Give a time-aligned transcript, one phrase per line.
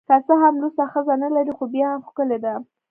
[0.07, 2.53] که څه هم لوڅه ښځه نلري خو بیا هم ښکلې ده